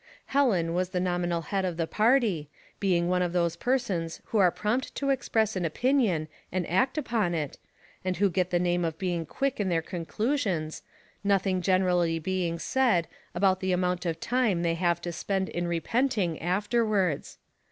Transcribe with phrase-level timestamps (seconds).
[0.33, 4.49] Helen was the nominal head of the party, being one of those persons who are
[4.49, 7.59] prompt to express an opinion and act upon it,
[8.03, 10.81] and who get the name of being quick in their conclusions,
[11.23, 15.67] noth ing generally being said about the amount of time they have to spend in
[15.67, 17.37] repenting afterwards.